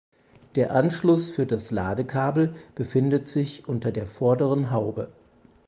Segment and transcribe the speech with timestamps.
[0.55, 5.11] Der Anschluss für das Ladekabel befindet sich unter der vorderen Haube.